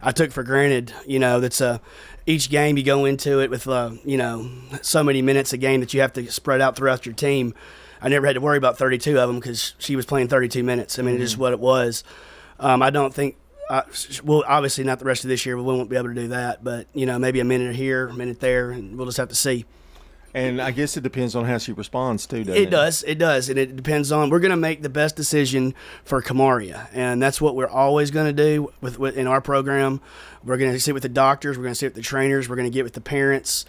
I 0.02 0.12
took 0.12 0.32
for 0.32 0.42
granted. 0.42 0.92
You 1.06 1.18
know 1.18 1.40
that's 1.40 1.60
a 1.60 1.80
each 2.26 2.50
game 2.50 2.76
you 2.76 2.84
go 2.84 3.04
into 3.04 3.40
it 3.40 3.50
with 3.50 3.68
uh, 3.68 3.92
you 4.04 4.16
know 4.16 4.50
so 4.82 5.02
many 5.02 5.22
minutes 5.22 5.52
a 5.52 5.58
game 5.58 5.80
that 5.80 5.94
you 5.94 6.00
have 6.00 6.12
to 6.14 6.30
spread 6.30 6.60
out 6.60 6.76
throughout 6.76 7.06
your 7.06 7.14
team. 7.14 7.54
I 8.00 8.08
never 8.08 8.26
had 8.26 8.34
to 8.34 8.40
worry 8.40 8.58
about 8.58 8.76
32 8.76 9.18
of 9.18 9.28
them 9.28 9.38
because 9.38 9.74
she 9.78 9.96
was 9.96 10.04
playing 10.04 10.28
32 10.28 10.62
minutes. 10.62 10.98
I 10.98 11.02
mean, 11.02 11.14
mm-hmm. 11.14 11.24
it's 11.24 11.38
what 11.38 11.54
it 11.54 11.60
was. 11.60 12.04
Um, 12.60 12.82
I 12.82 12.90
don't 12.90 13.14
think 13.14 13.36
uh, 13.70 13.82
well, 14.22 14.44
obviously 14.46 14.84
not 14.84 14.98
the 14.98 15.04
rest 15.04 15.24
of 15.24 15.28
this 15.28 15.44
year. 15.46 15.56
but 15.56 15.62
We 15.62 15.74
won't 15.74 15.88
be 15.88 15.96
able 15.96 16.08
to 16.08 16.14
do 16.14 16.28
that, 16.28 16.62
but 16.62 16.86
you 16.92 17.06
know, 17.06 17.18
maybe 17.18 17.40
a 17.40 17.44
minute 17.44 17.74
here, 17.76 18.08
a 18.08 18.14
minute 18.14 18.40
there, 18.40 18.70
and 18.70 18.96
we'll 18.96 19.06
just 19.06 19.18
have 19.18 19.28
to 19.28 19.34
see. 19.34 19.64
And 20.36 20.60
I 20.60 20.72
guess 20.72 20.96
it 20.96 21.02
depends 21.02 21.36
on 21.36 21.44
how 21.44 21.58
she 21.58 21.72
responds 21.72 22.26
too. 22.26 22.42
Doesn't 22.42 22.60
it, 22.60 22.66
it 22.66 22.70
does. 22.70 23.04
It 23.04 23.18
does, 23.18 23.48
and 23.48 23.56
it 23.56 23.76
depends 23.76 24.10
on. 24.10 24.30
We're 24.30 24.40
going 24.40 24.50
to 24.50 24.56
make 24.56 24.82
the 24.82 24.88
best 24.88 25.14
decision 25.14 25.74
for 26.04 26.20
Kamaria, 26.20 26.88
and 26.92 27.22
that's 27.22 27.40
what 27.40 27.54
we're 27.54 27.68
always 27.68 28.10
going 28.10 28.26
to 28.26 28.32
do 28.32 28.72
with, 28.80 28.98
with, 28.98 29.16
in 29.16 29.28
our 29.28 29.40
program. 29.40 30.00
We're 30.42 30.56
going 30.56 30.72
to 30.72 30.80
sit 30.80 30.92
with 30.92 31.04
the 31.04 31.08
doctors. 31.08 31.56
We're 31.56 31.62
going 31.62 31.74
to 31.74 31.78
sit 31.78 31.86
with 31.86 31.94
the 31.94 32.02
trainers. 32.02 32.48
We're 32.48 32.56
going 32.56 32.68
to 32.68 32.74
get 32.74 32.82
with 32.82 32.94
the 32.94 33.00
parents. 33.00 33.64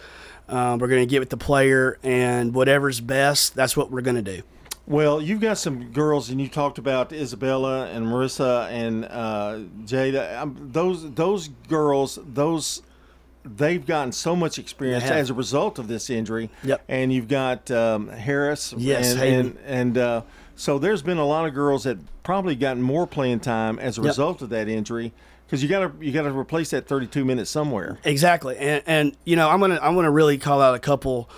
Um, 0.48 0.78
we're 0.78 0.88
going 0.88 1.02
to 1.02 1.10
get 1.10 1.20
with 1.20 1.30
the 1.30 1.36
player, 1.36 1.98
and 2.02 2.52
whatever's 2.52 3.00
best, 3.00 3.54
that's 3.54 3.76
what 3.76 3.90
we're 3.92 4.00
going 4.00 4.22
to 4.22 4.36
do. 4.36 4.42
Well, 4.86 5.20
you've 5.20 5.40
got 5.40 5.58
some 5.58 5.90
girls, 5.90 6.30
and 6.30 6.40
you 6.40 6.48
talked 6.48 6.78
about 6.78 7.12
Isabella 7.12 7.86
and 7.86 8.06
Marissa 8.06 8.70
and 8.70 9.04
uh, 9.04 9.60
Jada. 9.84 10.40
Um, 10.40 10.56
those 10.72 11.12
those 11.14 11.48
girls, 11.68 12.20
those 12.24 12.82
they've 13.44 13.84
gotten 13.84 14.12
so 14.12 14.36
much 14.36 14.58
experience 14.58 15.04
as 15.04 15.30
a 15.30 15.34
result 15.34 15.78
of 15.78 15.88
this 15.88 16.08
injury. 16.08 16.50
Yep. 16.62 16.84
And 16.88 17.12
you've 17.12 17.28
got 17.28 17.70
um, 17.70 18.08
Harris. 18.08 18.74
Yes, 18.76 19.14
and 19.14 19.22
and, 19.22 19.58
and 19.66 19.98
uh, 19.98 20.22
so 20.54 20.78
there's 20.78 21.02
been 21.02 21.18
a 21.18 21.26
lot 21.26 21.46
of 21.46 21.54
girls 21.54 21.84
that 21.84 21.98
probably 22.22 22.54
gotten 22.54 22.82
more 22.82 23.06
playing 23.06 23.40
time 23.40 23.78
as 23.80 23.98
a 23.98 24.02
yep. 24.02 24.10
result 24.10 24.42
of 24.42 24.50
that 24.50 24.68
injury 24.68 25.12
because 25.46 25.62
you 25.62 25.68
got 25.68 25.80
to 25.80 26.04
you 26.04 26.12
got 26.12 26.22
to 26.22 26.36
replace 26.36 26.70
that 26.70 26.86
32 26.86 27.24
minutes 27.24 27.50
somewhere. 27.50 27.98
Exactly, 28.04 28.56
and 28.56 28.82
and 28.86 29.16
you 29.24 29.34
know 29.34 29.50
I'm 29.50 29.58
gonna 29.58 29.80
I'm 29.82 29.96
gonna 29.96 30.10
really 30.10 30.38
call 30.38 30.60
out 30.60 30.76
a 30.76 30.80
couple 30.80 31.28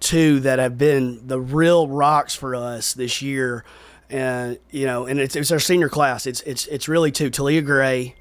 two 0.00 0.40
that 0.40 0.58
have 0.58 0.78
been 0.78 1.26
the 1.26 1.40
real 1.40 1.88
rocks 1.88 2.34
for 2.34 2.54
us 2.54 2.94
this 2.94 3.22
year. 3.22 3.64
And 4.08 4.58
you 4.70 4.86
know, 4.86 5.06
and 5.06 5.18
it's, 5.18 5.34
it's 5.34 5.50
our 5.50 5.58
senior 5.58 5.88
class. 5.88 6.26
It's 6.26 6.40
it's 6.42 6.66
it's 6.66 6.88
really 6.88 7.10
two: 7.10 7.30
Talia 7.30 7.62
Gray 7.62 8.14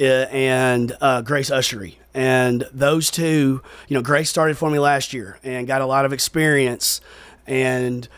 uh, 0.00 0.04
and 0.04 0.96
uh, 1.00 1.22
Grace 1.22 1.50
Ushery. 1.50 1.96
And 2.14 2.64
those 2.72 3.10
two, 3.10 3.60
you 3.88 3.94
know, 3.94 4.02
Grace 4.02 4.30
started 4.30 4.56
for 4.56 4.70
me 4.70 4.78
last 4.78 5.12
year 5.12 5.38
and 5.42 5.66
got 5.66 5.82
a 5.82 5.86
lot 5.86 6.04
of 6.04 6.12
experience. 6.12 7.00
And 7.46 8.08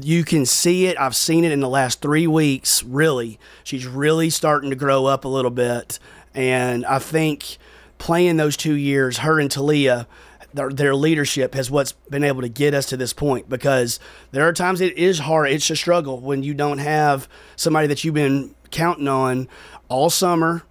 you 0.00 0.24
can 0.24 0.46
see 0.46 0.86
it. 0.86 0.98
I've 0.98 1.16
seen 1.16 1.44
it 1.44 1.52
in 1.52 1.60
the 1.60 1.68
last 1.68 2.00
three 2.00 2.26
weeks. 2.26 2.82
Really, 2.82 3.38
she's 3.64 3.86
really 3.86 4.30
starting 4.30 4.70
to 4.70 4.76
grow 4.76 5.06
up 5.06 5.24
a 5.24 5.28
little 5.28 5.50
bit, 5.50 5.98
and 6.34 6.86
I 6.86 6.98
think 6.98 7.58
playing 7.98 8.36
those 8.36 8.56
two 8.56 8.74
years, 8.74 9.18
her 9.18 9.38
and 9.38 9.50
Talia, 9.50 10.06
their, 10.54 10.70
their 10.70 10.94
leadership 10.94 11.54
has 11.54 11.70
what's 11.70 11.92
been 11.92 12.24
able 12.24 12.42
to 12.42 12.48
get 12.48 12.74
us 12.74 12.86
to 12.86 12.96
this 12.96 13.12
point. 13.12 13.48
Because 13.48 14.00
there 14.30 14.46
are 14.46 14.52
times 14.52 14.80
it 14.80 14.96
is 14.96 15.20
hard. 15.20 15.50
It's 15.50 15.68
a 15.70 15.76
struggle 15.76 16.20
when 16.20 16.42
you 16.42 16.54
don't 16.54 16.78
have 16.78 17.28
somebody 17.56 17.86
that 17.88 18.04
you've 18.04 18.14
been 18.14 18.54
counting 18.70 19.08
on 19.08 19.48
all 19.88 20.10
summer, 20.10 20.62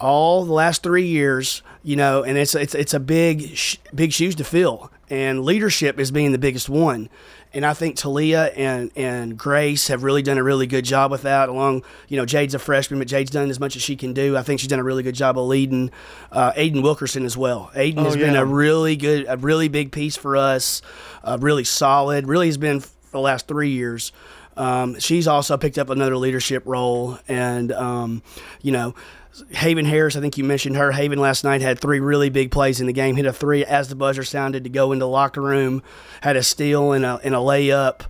all 0.00 0.44
the 0.44 0.52
last 0.52 0.82
three 0.82 1.06
years. 1.06 1.62
You 1.82 1.96
know, 1.96 2.22
and 2.22 2.36
it's 2.36 2.54
it's 2.54 2.74
it's 2.74 2.92
a 2.92 3.00
big 3.00 3.58
big 3.94 4.12
shoes 4.12 4.34
to 4.36 4.44
fill, 4.44 4.90
and 5.10 5.44
leadership 5.44 5.98
is 5.98 6.10
being 6.10 6.32
the 6.32 6.38
biggest 6.38 6.68
one 6.68 7.08
and 7.54 7.64
I 7.64 7.74
think 7.74 7.96
Talia 7.96 8.44
and 8.56 8.90
and 8.94 9.36
Grace 9.36 9.88
have 9.88 10.02
really 10.02 10.22
done 10.22 10.38
a 10.38 10.42
really 10.42 10.66
good 10.66 10.84
job 10.84 11.10
with 11.10 11.22
that. 11.22 11.48
Along, 11.48 11.82
you 12.08 12.16
know, 12.16 12.26
Jade's 12.26 12.54
a 12.54 12.58
freshman, 12.58 12.98
but 12.98 13.08
Jade's 13.08 13.30
done 13.30 13.48
as 13.50 13.58
much 13.58 13.76
as 13.76 13.82
she 13.82 13.96
can 13.96 14.12
do. 14.12 14.36
I 14.36 14.42
think 14.42 14.60
she's 14.60 14.68
done 14.68 14.78
a 14.78 14.84
really 14.84 15.02
good 15.02 15.14
job 15.14 15.38
of 15.38 15.46
leading 15.46 15.90
uh, 16.30 16.52
Aiden 16.52 16.82
Wilkerson 16.82 17.24
as 17.24 17.36
well. 17.36 17.70
Aiden 17.74 17.98
oh, 17.98 18.04
has 18.04 18.16
yeah. 18.16 18.26
been 18.26 18.36
a 18.36 18.44
really 18.44 18.96
good, 18.96 19.26
a 19.28 19.36
really 19.36 19.68
big 19.68 19.92
piece 19.92 20.16
for 20.16 20.36
us, 20.36 20.82
uh, 21.24 21.38
really 21.40 21.64
solid. 21.64 22.28
Really 22.28 22.46
has 22.46 22.58
been 22.58 22.80
for 22.80 22.90
the 23.10 23.20
last 23.20 23.48
three 23.48 23.70
years. 23.70 24.12
Um, 24.58 24.98
she's 24.98 25.28
also 25.28 25.56
picked 25.56 25.78
up 25.78 25.88
another 25.88 26.16
leadership 26.16 26.64
role, 26.66 27.18
and 27.28 27.70
um, 27.72 28.22
you 28.60 28.72
know, 28.72 28.94
Haven 29.50 29.84
Harris, 29.84 30.16
I 30.16 30.20
think 30.20 30.36
you 30.36 30.42
mentioned 30.42 30.76
her. 30.76 30.90
Haven 30.90 31.20
last 31.20 31.44
night 31.44 31.62
had 31.62 31.78
three 31.78 32.00
really 32.00 32.28
big 32.28 32.50
plays 32.50 32.80
in 32.80 32.88
the 32.88 32.92
game. 32.92 33.14
Hit 33.14 33.24
a 33.24 33.32
three 33.32 33.64
as 33.64 33.88
the 33.88 33.94
buzzer 33.94 34.24
sounded 34.24 34.64
to 34.64 34.70
go 34.70 34.90
into 34.90 35.04
the 35.04 35.08
locker 35.08 35.40
room. 35.40 35.82
Had 36.22 36.36
a 36.36 36.42
steal 36.42 36.92
and 36.92 37.04
a, 37.04 37.20
and 37.22 37.34
a 37.34 37.38
layup. 37.38 38.02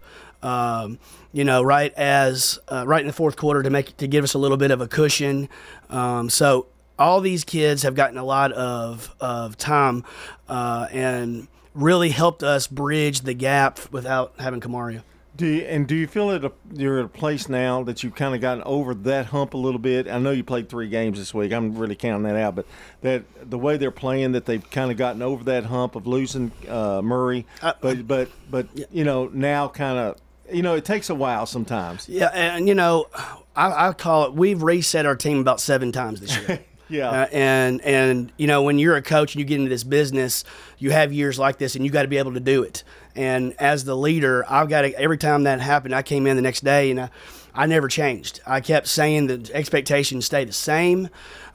Um, 0.42 0.98
you 1.32 1.44
know, 1.44 1.62
right 1.62 1.92
as 1.94 2.58
uh, 2.68 2.86
right 2.86 3.02
in 3.02 3.06
the 3.06 3.12
fourth 3.12 3.36
quarter 3.36 3.62
to 3.62 3.68
make 3.68 3.96
to 3.98 4.08
give 4.08 4.24
us 4.24 4.32
a 4.32 4.38
little 4.38 4.56
bit 4.56 4.70
of 4.70 4.80
a 4.80 4.88
cushion. 4.88 5.50
Um, 5.90 6.30
so 6.30 6.66
all 6.98 7.20
these 7.20 7.44
kids 7.44 7.82
have 7.82 7.94
gotten 7.94 8.16
a 8.16 8.24
lot 8.24 8.52
of 8.52 9.14
of 9.20 9.58
time 9.58 10.04
uh, 10.48 10.88
and 10.90 11.46
really 11.74 12.08
helped 12.08 12.42
us 12.42 12.66
bridge 12.66 13.20
the 13.20 13.34
gap 13.34 13.78
without 13.92 14.32
having 14.38 14.60
Kamaria. 14.60 15.02
Do 15.38 15.46
you, 15.46 15.62
and 15.62 15.86
do 15.86 15.94
you 15.94 16.08
feel 16.08 16.36
that 16.36 16.52
you're 16.74 16.98
at 16.98 17.04
a 17.04 17.08
place 17.08 17.48
now 17.48 17.84
that 17.84 18.02
you've 18.02 18.16
kind 18.16 18.34
of 18.34 18.40
gotten 18.40 18.64
over 18.64 18.92
that 18.92 19.26
hump 19.26 19.54
a 19.54 19.56
little 19.56 19.78
bit? 19.78 20.08
I 20.08 20.18
know 20.18 20.32
you 20.32 20.42
played 20.42 20.68
three 20.68 20.88
games 20.88 21.16
this 21.16 21.32
week. 21.32 21.52
I'm 21.52 21.76
really 21.78 21.94
counting 21.94 22.24
that 22.24 22.34
out, 22.34 22.56
but 22.56 22.66
that 23.02 23.22
the 23.48 23.56
way 23.56 23.76
they're 23.76 23.92
playing, 23.92 24.32
that 24.32 24.46
they've 24.46 24.68
kind 24.68 24.90
of 24.90 24.96
gotten 24.96 25.22
over 25.22 25.44
that 25.44 25.66
hump 25.66 25.94
of 25.94 26.08
losing 26.08 26.50
uh, 26.68 27.02
Murray, 27.02 27.46
uh, 27.62 27.72
but 27.80 28.08
but 28.08 28.28
but 28.50 28.66
you 28.92 29.04
know 29.04 29.30
now 29.32 29.68
kind 29.68 29.96
of 29.96 30.16
you 30.52 30.62
know 30.62 30.74
it 30.74 30.84
takes 30.84 31.08
a 31.08 31.14
while 31.14 31.46
sometimes. 31.46 32.08
Yeah, 32.08 32.30
and 32.34 32.66
you 32.66 32.74
know 32.74 33.06
I, 33.54 33.90
I 33.90 33.92
call 33.92 34.24
it 34.24 34.34
we've 34.34 34.60
reset 34.60 35.06
our 35.06 35.14
team 35.14 35.38
about 35.38 35.60
seven 35.60 35.92
times 35.92 36.20
this 36.20 36.36
year. 36.36 36.64
Yeah. 36.88 37.10
Uh, 37.10 37.26
and 37.32 37.80
and 37.82 38.32
you 38.36 38.46
know 38.46 38.62
when 38.62 38.78
you're 38.78 38.96
a 38.96 39.02
coach 39.02 39.34
and 39.34 39.40
you 39.40 39.44
get 39.44 39.56
into 39.56 39.68
this 39.68 39.84
business, 39.84 40.44
you 40.78 40.90
have 40.90 41.12
years 41.12 41.38
like 41.38 41.58
this, 41.58 41.76
and 41.76 41.84
you 41.84 41.90
got 41.90 42.02
to 42.02 42.08
be 42.08 42.18
able 42.18 42.34
to 42.34 42.40
do 42.40 42.62
it. 42.62 42.84
And 43.14 43.54
as 43.58 43.84
the 43.84 43.96
leader, 43.96 44.44
I've 44.48 44.68
got 44.68 44.82
to, 44.82 44.94
every 44.98 45.18
time 45.18 45.42
that 45.42 45.60
happened, 45.60 45.92
I 45.94 46.02
came 46.02 46.26
in 46.26 46.36
the 46.36 46.42
next 46.42 46.62
day 46.62 46.92
and 46.92 47.00
I, 47.00 47.10
I 47.58 47.66
never 47.66 47.88
changed. 47.88 48.40
I 48.46 48.60
kept 48.60 48.86
saying 48.86 49.26
the 49.26 49.50
expectations 49.52 50.26
stay 50.26 50.44
the 50.44 50.52
same. 50.52 51.08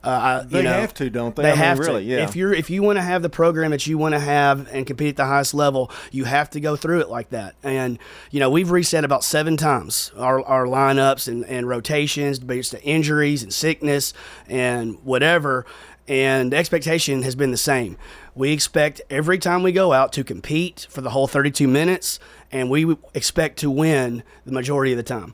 Uh, 0.03 0.43
they 0.43 0.57
you 0.57 0.63
know, 0.65 0.73
have 0.73 0.93
to, 0.95 1.09
don't 1.09 1.33
they? 1.33 1.43
They 1.43 1.51
I 1.51 1.55
have 1.55 1.79
mean, 1.79 1.87
really, 1.87 2.03
to. 2.03 2.09
Yeah. 2.11 2.23
If 2.25 2.35
you're 2.35 2.53
if 2.53 2.69
you 2.69 2.83
want 2.83 2.97
to 2.97 3.01
have 3.01 3.21
the 3.21 3.29
program 3.29 3.71
that 3.71 3.87
you 3.87 3.97
want 3.97 4.13
to 4.13 4.19
have 4.19 4.67
and 4.73 4.85
compete 4.85 5.11
at 5.11 5.15
the 5.15 5.25
highest 5.25 5.53
level, 5.53 5.89
you 6.11 6.25
have 6.25 6.49
to 6.49 6.59
go 6.59 6.75
through 6.75 6.99
it 6.99 7.07
like 7.07 7.29
that. 7.29 7.55
And 7.63 7.97
you 8.31 8.41
know, 8.41 8.49
we've 8.49 8.69
reset 8.69 9.05
about 9.05 9.23
seven 9.23 9.55
times 9.55 10.11
our, 10.17 10.41
our 10.41 10.65
lineups 10.65 11.29
and, 11.29 11.45
and 11.45 11.69
rotations 11.69 12.37
based 12.37 12.75
on 12.75 12.81
injuries 12.81 13.41
and 13.41 13.53
sickness 13.53 14.13
and 14.49 14.97
whatever. 15.05 15.65
And 16.05 16.51
the 16.51 16.57
expectation 16.57 17.23
has 17.23 17.33
been 17.33 17.51
the 17.51 17.57
same. 17.57 17.97
We 18.35 18.51
expect 18.51 18.99
every 19.09 19.37
time 19.37 19.63
we 19.63 19.71
go 19.71 19.93
out 19.93 20.11
to 20.13 20.25
compete 20.25 20.85
for 20.89 20.99
the 20.99 21.11
whole 21.11 21.27
32 21.27 21.65
minutes, 21.65 22.19
and 22.51 22.69
we 22.69 22.97
expect 23.13 23.57
to 23.59 23.71
win 23.71 24.23
the 24.45 24.51
majority 24.51 24.91
of 24.91 24.97
the 24.97 25.03
time. 25.03 25.33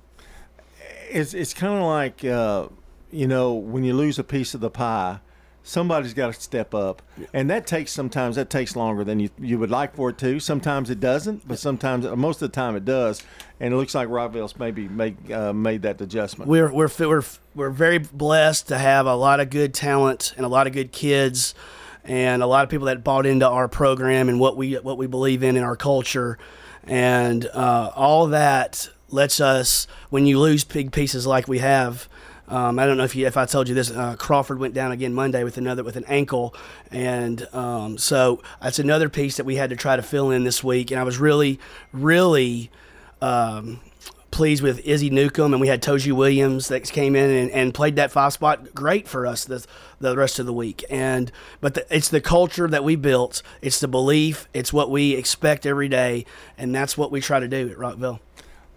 It's 1.09 1.33
it's 1.33 1.53
kind 1.53 1.75
of 1.75 1.85
like 1.85 2.23
uh, 2.23 2.67
you 3.11 3.27
know 3.27 3.53
when 3.53 3.83
you 3.83 3.93
lose 3.93 4.19
a 4.19 4.23
piece 4.23 4.53
of 4.53 4.61
the 4.61 4.69
pie, 4.69 5.19
somebody's 5.63 6.13
got 6.13 6.33
to 6.33 6.41
step 6.41 6.73
up, 6.73 7.01
and 7.33 7.49
that 7.49 7.67
takes 7.67 7.91
sometimes 7.91 8.35
that 8.35 8.49
takes 8.49 8.75
longer 8.75 9.03
than 9.03 9.19
you 9.19 9.29
you 9.39 9.59
would 9.59 9.71
like 9.71 9.95
for 9.95 10.09
it 10.09 10.17
to. 10.19 10.39
Sometimes 10.39 10.89
it 10.89 10.99
doesn't, 10.99 11.47
but 11.47 11.59
sometimes 11.59 12.05
most 12.05 12.41
of 12.41 12.51
the 12.51 12.55
time 12.55 12.75
it 12.75 12.85
does. 12.85 13.23
And 13.59 13.73
it 13.73 13.77
looks 13.77 13.93
like 13.93 14.07
Rockvale's 14.07 14.57
maybe 14.57 14.87
made 14.87 15.31
uh, 15.31 15.53
made 15.53 15.81
that 15.81 15.99
adjustment. 16.01 16.49
We're 16.49 16.71
we're 16.71 16.89
we're 16.99 17.23
we're 17.55 17.69
very 17.69 17.97
blessed 17.97 18.67
to 18.69 18.77
have 18.77 19.05
a 19.05 19.15
lot 19.15 19.39
of 19.39 19.49
good 19.49 19.73
talent 19.73 20.33
and 20.37 20.45
a 20.45 20.49
lot 20.49 20.67
of 20.67 20.73
good 20.73 20.91
kids 20.91 21.55
and 22.03 22.41
a 22.41 22.47
lot 22.47 22.63
of 22.63 22.69
people 22.69 22.87
that 22.87 23.03
bought 23.03 23.25
into 23.25 23.47
our 23.47 23.67
program 23.67 24.29
and 24.29 24.39
what 24.39 24.57
we 24.57 24.75
what 24.75 24.97
we 24.97 25.07
believe 25.07 25.43
in 25.43 25.57
in 25.57 25.63
our 25.63 25.75
culture, 25.75 26.37
and 26.83 27.45
uh, 27.53 27.91
all 27.95 28.27
that 28.27 28.89
lets 29.11 29.39
us 29.39 29.87
when 30.09 30.25
you 30.25 30.39
lose 30.39 30.63
big 30.63 30.91
pieces 30.91 31.25
like 31.25 31.47
we 31.47 31.59
have. 31.59 32.07
Um, 32.47 32.79
I 32.79 32.87
don't 32.87 32.97
know 32.97 33.03
if 33.03 33.15
you, 33.15 33.27
if 33.27 33.37
I 33.37 33.45
told 33.45 33.69
you 33.69 33.75
this. 33.75 33.91
Uh, 33.91 34.15
Crawford 34.15 34.59
went 34.59 34.73
down 34.73 34.91
again 34.91 35.13
Monday 35.13 35.43
with 35.43 35.57
another 35.57 35.83
with 35.83 35.95
an 35.95 36.05
ankle, 36.07 36.55
and 36.91 37.47
um, 37.53 37.97
so 37.99 38.41
that's 38.61 38.79
another 38.79 39.07
piece 39.07 39.37
that 39.37 39.45
we 39.45 39.55
had 39.55 39.69
to 39.69 39.75
try 39.75 39.95
to 39.95 40.01
fill 40.01 40.31
in 40.31 40.43
this 40.45 40.63
week. 40.63 40.89
And 40.89 40.99
I 40.99 41.03
was 41.03 41.19
really, 41.19 41.59
really 41.93 42.71
um, 43.21 43.81
pleased 44.31 44.63
with 44.63 44.79
Izzy 44.79 45.11
Newcomb, 45.11 45.53
and 45.53 45.61
we 45.61 45.67
had 45.67 45.83
Toji 45.83 46.11
Williams 46.11 46.69
that 46.69 46.83
came 46.89 47.15
in 47.15 47.29
and, 47.29 47.51
and 47.51 47.73
played 47.73 47.97
that 47.97 48.11
five 48.11 48.33
spot 48.33 48.73
great 48.73 49.07
for 49.07 49.27
us 49.27 49.45
the, 49.45 49.65
the 49.99 50.15
rest 50.15 50.39
of 50.39 50.47
the 50.47 50.53
week. 50.53 50.83
And 50.89 51.31
but 51.61 51.75
the, 51.75 51.95
it's 51.95 52.09
the 52.09 52.21
culture 52.21 52.67
that 52.67 52.83
we 52.83 52.95
built, 52.95 53.43
it's 53.61 53.79
the 53.79 53.87
belief, 53.87 54.47
it's 54.53 54.73
what 54.73 54.89
we 54.89 55.13
expect 55.13 55.67
every 55.67 55.87
day, 55.87 56.25
and 56.57 56.73
that's 56.73 56.97
what 56.97 57.11
we 57.11 57.21
try 57.21 57.39
to 57.39 57.47
do 57.47 57.69
at 57.69 57.77
Rockvale. 57.77 58.19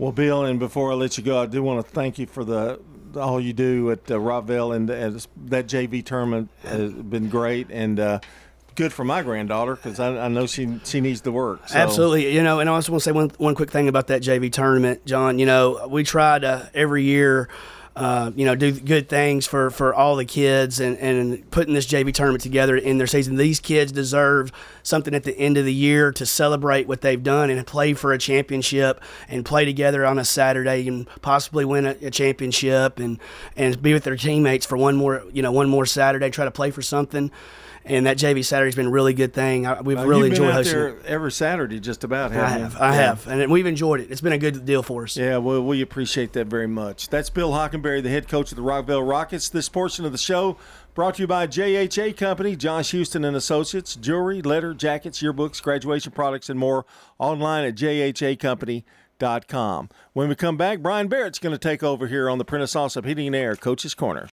Well, 0.02 0.10
Bill, 0.10 0.44
and 0.46 0.58
before 0.58 0.90
I 0.90 0.96
let 0.96 1.16
you 1.16 1.22
go, 1.22 1.40
I 1.40 1.46
do 1.46 1.62
want 1.62 1.86
to 1.86 1.92
thank 1.92 2.18
you 2.18 2.26
for 2.26 2.42
the 2.42 2.80
all 3.14 3.40
you 3.40 3.52
do 3.52 3.92
at 3.92 4.10
uh, 4.10 4.14
Rockvale 4.14 4.74
and 4.74 4.90
uh, 4.90 5.10
that 5.44 5.68
JV 5.68 6.04
tournament 6.04 6.50
has 6.64 6.92
been 6.92 7.28
great, 7.28 7.68
and 7.70 8.00
uh, 8.00 8.18
good 8.74 8.92
for 8.92 9.04
my 9.04 9.22
granddaughter 9.22 9.76
because 9.76 10.00
I, 10.00 10.24
I, 10.24 10.26
know 10.26 10.48
she 10.48 10.80
she 10.82 11.00
needs 11.00 11.20
the 11.20 11.30
work. 11.30 11.68
So. 11.68 11.78
Absolutely, 11.78 12.34
you 12.34 12.42
know, 12.42 12.58
and 12.58 12.68
I 12.68 12.72
also 12.72 12.90
want 12.90 13.02
to 13.02 13.10
say 13.10 13.12
one 13.12 13.30
one 13.38 13.54
quick 13.54 13.70
thing 13.70 13.86
about 13.86 14.08
that 14.08 14.22
JV 14.22 14.52
tournament, 14.52 15.06
John. 15.06 15.38
You 15.38 15.46
know, 15.46 15.86
we 15.88 16.02
try 16.02 16.36
to 16.36 16.68
every 16.74 17.04
year. 17.04 17.48
Uh, 17.94 18.30
you 18.34 18.46
know, 18.46 18.54
do 18.54 18.72
good 18.72 19.06
things 19.06 19.46
for, 19.46 19.70
for 19.70 19.94
all 19.94 20.16
the 20.16 20.24
kids 20.24 20.80
and, 20.80 20.96
and 20.96 21.50
putting 21.50 21.74
this 21.74 21.86
JV 21.86 22.12
tournament 22.14 22.42
together 22.42 22.74
in 22.74 22.96
their 22.96 23.06
season. 23.06 23.36
These 23.36 23.60
kids 23.60 23.92
deserve 23.92 24.50
something 24.82 25.14
at 25.14 25.24
the 25.24 25.36
end 25.38 25.58
of 25.58 25.66
the 25.66 25.74
year 25.74 26.10
to 26.12 26.24
celebrate 26.24 26.88
what 26.88 27.02
they've 27.02 27.22
done 27.22 27.50
and 27.50 27.66
play 27.66 27.92
for 27.92 28.12
a 28.14 28.18
championship 28.18 29.02
and 29.28 29.44
play 29.44 29.66
together 29.66 30.06
on 30.06 30.18
a 30.18 30.24
Saturday 30.24 30.88
and 30.88 31.06
possibly 31.20 31.66
win 31.66 31.84
a, 31.84 31.90
a 32.02 32.10
championship 32.10 32.98
and, 32.98 33.18
and 33.56 33.82
be 33.82 33.92
with 33.92 34.04
their 34.04 34.16
teammates 34.16 34.64
for 34.64 34.78
one 34.78 34.96
more, 34.96 35.24
you 35.30 35.42
know, 35.42 35.52
one 35.52 35.68
more 35.68 35.84
Saturday, 35.84 36.30
try 36.30 36.46
to 36.46 36.50
play 36.50 36.70
for 36.70 36.80
something 36.80 37.30
and 37.84 38.06
that 38.06 38.16
JV 38.16 38.44
Saturday's 38.44 38.74
been 38.74 38.86
a 38.86 38.90
really 38.90 39.14
good 39.14 39.32
thing. 39.32 39.66
I, 39.66 39.80
we've 39.80 39.98
uh, 39.98 40.06
really 40.06 40.30
enjoyed 40.30 40.52
hosting 40.52 40.78
there 40.78 40.88
it. 40.88 41.06
every 41.06 41.32
Saturday, 41.32 41.80
just 41.80 42.04
about. 42.04 42.32
I 42.32 42.48
have, 42.48 42.76
I 42.76 42.90
yeah. 42.90 42.94
have, 42.94 43.26
and 43.26 43.50
we've 43.50 43.66
enjoyed 43.66 44.00
it. 44.00 44.10
It's 44.10 44.20
been 44.20 44.32
a 44.32 44.38
good 44.38 44.64
deal 44.64 44.82
for 44.82 45.04
us. 45.04 45.16
Yeah, 45.16 45.38
well, 45.38 45.62
we 45.62 45.82
appreciate 45.82 46.32
that 46.34 46.46
very 46.46 46.68
much. 46.68 47.08
That's 47.08 47.30
Bill 47.30 47.52
Hockenberry, 47.52 48.02
the 48.02 48.10
head 48.10 48.28
coach 48.28 48.52
of 48.52 48.56
the 48.56 48.62
Rockvale 48.62 49.08
Rockets. 49.08 49.48
This 49.48 49.68
portion 49.68 50.04
of 50.04 50.12
the 50.12 50.18
show 50.18 50.56
brought 50.94 51.16
to 51.16 51.22
you 51.22 51.26
by 51.26 51.46
JHA 51.46 52.16
Company, 52.16 52.56
Josh 52.56 52.90
Houston 52.90 53.24
and 53.24 53.36
Associates, 53.36 53.96
jewelry, 53.96 54.42
letter, 54.42 54.74
jackets, 54.74 55.22
yearbooks, 55.22 55.62
graduation 55.62 56.12
products, 56.12 56.48
and 56.50 56.58
more. 56.58 56.84
Online 57.18 57.64
at 57.64 57.74
JHA 57.74 58.22
jhacompany.com. 58.36 59.88
When 60.12 60.28
we 60.28 60.34
come 60.34 60.56
back, 60.56 60.80
Brian 60.80 61.08
Barrett's 61.08 61.38
going 61.38 61.54
to 61.54 61.58
take 61.58 61.82
over 61.82 62.06
here 62.06 62.28
on 62.28 62.38
the 62.38 62.44
Prentice 62.44 62.74
Allsup 62.74 63.06
Heating 63.06 63.28
and 63.28 63.36
Air 63.36 63.56
Coach's 63.56 63.94
Corner. 63.94 64.28